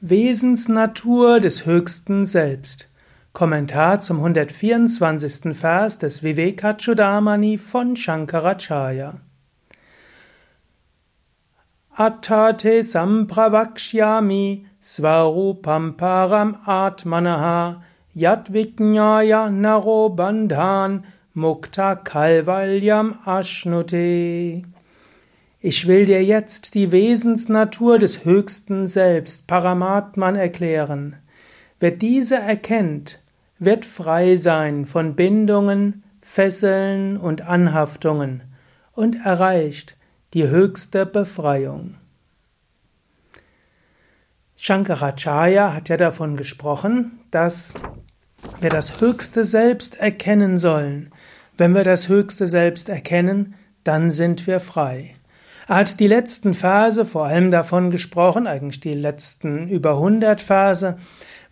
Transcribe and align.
Wesensnatur 0.00 1.40
des 1.40 1.66
höchsten 1.66 2.24
Selbst. 2.24 2.88
Kommentar 3.32 3.98
zum 3.98 4.18
124. 4.18 5.56
Vers 5.56 5.98
des 5.98 6.22
Vivekachudamani 6.22 7.58
von 7.58 7.96
Shankaracharya. 7.96 9.14
Attate 11.96 12.84
sampravakshyami 12.84 14.66
svarupam 14.80 15.96
param 15.96 16.58
atmanaha 16.64 17.82
yadvijnaya 18.14 19.50
naro 19.50 20.10
bandhan 20.10 21.02
mukta 21.34 21.96
kalvalyam 21.96 23.18
ashnute. 23.26 24.64
Ich 25.60 25.88
will 25.88 26.06
dir 26.06 26.22
jetzt 26.22 26.74
die 26.74 26.92
Wesensnatur 26.92 27.98
des 27.98 28.24
höchsten 28.24 28.86
Selbst, 28.86 29.48
Paramatman, 29.48 30.36
erklären. 30.36 31.16
Wer 31.80 31.90
diese 31.90 32.36
erkennt, 32.36 33.24
wird 33.58 33.84
frei 33.84 34.36
sein 34.36 34.86
von 34.86 35.16
Bindungen, 35.16 36.04
Fesseln 36.22 37.16
und 37.16 37.42
Anhaftungen 37.42 38.42
und 38.92 39.16
erreicht 39.24 39.96
die 40.32 40.46
höchste 40.46 41.06
Befreiung. 41.06 41.96
Shankaracharya 44.54 45.74
hat 45.74 45.88
ja 45.88 45.96
davon 45.96 46.36
gesprochen, 46.36 47.18
dass 47.32 47.74
wir 48.60 48.70
das 48.70 49.00
höchste 49.00 49.44
Selbst 49.44 49.98
erkennen 49.98 50.58
sollen. 50.58 51.10
Wenn 51.56 51.74
wir 51.74 51.84
das 51.84 52.08
höchste 52.08 52.46
Selbst 52.46 52.88
erkennen, 52.88 53.54
dann 53.82 54.12
sind 54.12 54.46
wir 54.46 54.60
frei. 54.60 55.17
Er 55.68 55.76
hat 55.76 56.00
die 56.00 56.08
letzten 56.08 56.54
Verse 56.54 57.04
vor 57.04 57.26
allem 57.26 57.50
davon 57.50 57.90
gesprochen, 57.90 58.46
eigentlich 58.46 58.80
die 58.80 58.94
letzten 58.94 59.68
über 59.68 59.96
100 59.96 60.40
Verse, 60.40 60.96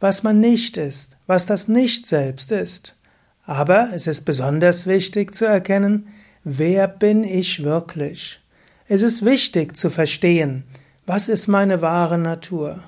was 0.00 0.22
man 0.22 0.40
nicht 0.40 0.78
ist, 0.78 1.18
was 1.26 1.44
das 1.44 1.68
Nicht-Selbst 1.68 2.50
ist. 2.50 2.96
Aber 3.44 3.90
es 3.94 4.06
ist 4.06 4.22
besonders 4.22 4.86
wichtig 4.86 5.34
zu 5.34 5.44
erkennen, 5.44 6.08
wer 6.44 6.88
bin 6.88 7.24
ich 7.24 7.62
wirklich? 7.62 8.40
Es 8.88 9.02
ist 9.02 9.22
wichtig 9.22 9.76
zu 9.76 9.90
verstehen, 9.90 10.64
was 11.04 11.28
ist 11.28 11.46
meine 11.46 11.82
wahre 11.82 12.16
Natur? 12.16 12.82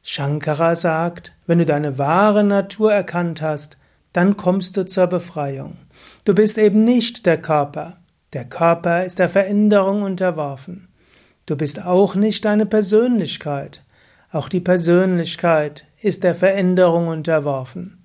Shankara 0.00 0.76
sagt, 0.76 1.32
wenn 1.48 1.58
du 1.58 1.64
deine 1.64 1.98
wahre 1.98 2.44
Natur 2.44 2.92
erkannt 2.92 3.42
hast, 3.42 3.78
dann 4.12 4.36
kommst 4.36 4.76
du 4.76 4.86
zur 4.86 5.08
Befreiung. 5.08 5.76
Du 6.24 6.36
bist 6.36 6.56
eben 6.56 6.84
nicht 6.84 7.26
der 7.26 7.42
Körper. 7.42 7.98
Der 8.32 8.44
Körper 8.44 9.04
ist 9.04 9.18
der 9.18 9.28
Veränderung 9.28 10.02
unterworfen. 10.02 10.88
Du 11.46 11.56
bist 11.56 11.84
auch 11.84 12.16
nicht 12.16 12.44
deine 12.44 12.66
Persönlichkeit. 12.66 13.84
Auch 14.32 14.48
die 14.48 14.60
Persönlichkeit 14.60 15.86
ist 16.00 16.24
der 16.24 16.34
Veränderung 16.34 17.06
unterworfen. 17.06 18.04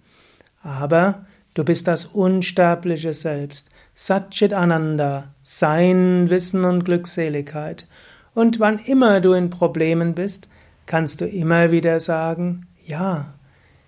Aber 0.61 1.25
du 1.55 1.63
bist 1.63 1.88
das 1.88 2.05
unsterbliche 2.05 3.13
Selbst, 3.13 3.72
Satchit 3.95 4.53
Ananda, 4.53 5.33
Sein, 5.41 6.30
Wissen 6.30 6.66
und 6.66 6.85
Glückseligkeit. 6.85 7.88
Und 8.35 8.59
wann 8.59 8.78
immer 8.78 9.22
du 9.22 9.33
in 9.33 9.50
Problemen 9.50 10.13
bist, 10.13 10.47
kannst 10.85 11.22
du 11.22 11.25
immer 11.25 11.72
wieder 11.72 12.00
sagen, 12.00 12.67
ja, 12.85 13.33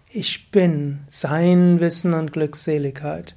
ich 0.10 0.52
bin 0.52 1.02
Sein, 1.08 1.80
Wissen 1.80 2.14
und 2.14 2.34
Glückseligkeit. 2.34 3.36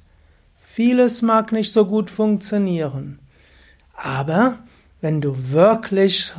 Vieles 0.77 1.23
mag 1.23 1.53
nicht 1.53 1.71
so 1.73 1.87
gut 1.87 2.11
funktionieren. 2.11 3.17
Aber 3.95 4.59
wenn 5.01 5.21
du 5.21 5.51
wirklich 5.51 6.33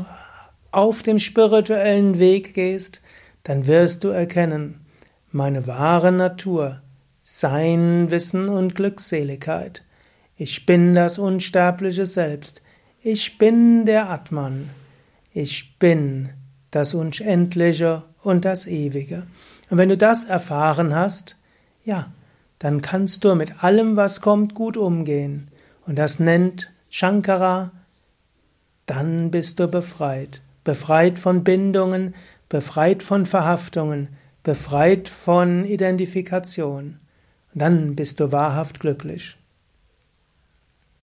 auf 0.70 1.02
dem 1.02 1.18
spirituellen 1.18 2.20
Weg 2.20 2.54
gehst, 2.54 3.02
dann 3.42 3.66
wirst 3.66 4.04
du 4.04 4.10
erkennen, 4.10 4.86
meine 5.32 5.66
wahre 5.66 6.12
Natur, 6.12 6.82
Sein, 7.24 8.12
Wissen 8.12 8.48
und 8.48 8.76
Glückseligkeit. 8.76 9.82
Ich 10.36 10.66
bin 10.66 10.94
das 10.94 11.18
unsterbliche 11.18 12.06
Selbst. 12.06 12.62
Ich 13.00 13.38
bin 13.38 13.86
der 13.86 14.08
Atman. 14.08 14.70
Ich 15.32 15.80
bin 15.80 16.28
das 16.70 16.94
Unendliche 16.94 18.04
und 18.22 18.44
das 18.44 18.68
Ewige. 18.68 19.26
Und 19.68 19.78
wenn 19.78 19.88
du 19.88 19.96
das 19.96 20.26
erfahren 20.26 20.94
hast, 20.94 21.34
ja, 21.82 22.12
dann 22.58 22.82
kannst 22.82 23.24
du 23.24 23.34
mit 23.34 23.62
allem, 23.62 23.96
was 23.96 24.20
kommt, 24.20 24.54
gut 24.54 24.76
umgehen. 24.76 25.48
Und 25.86 25.96
das 25.96 26.18
nennt 26.18 26.70
Shankara, 26.90 27.70
dann 28.86 29.30
bist 29.30 29.60
du 29.60 29.68
befreit. 29.68 30.40
Befreit 30.64 31.18
von 31.18 31.44
Bindungen, 31.44 32.14
befreit 32.48 33.02
von 33.02 33.26
Verhaftungen, 33.26 34.08
befreit 34.42 35.08
von 35.08 35.64
Identifikation. 35.64 36.98
Und 37.54 37.62
dann 37.62 37.96
bist 37.96 38.20
du 38.20 38.32
wahrhaft 38.32 38.80
glücklich. 38.80 39.37